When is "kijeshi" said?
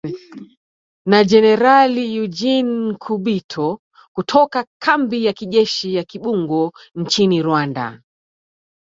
5.33-5.95